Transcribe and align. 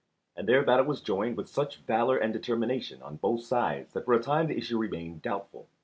And 0.35 0.49
there 0.49 0.63
battle 0.63 0.87
was 0.87 0.99
joined 1.01 1.37
with 1.37 1.47
such 1.47 1.81
valour 1.83 2.17
and 2.17 2.33
determination 2.33 3.03
on 3.03 3.17
both 3.17 3.43
sides 3.43 3.93
that 3.93 4.05
for 4.05 4.15
a 4.15 4.19
time 4.19 4.47
the 4.47 4.57
issue 4.57 4.79
remained 4.79 5.21
doubtful. 5.21 5.67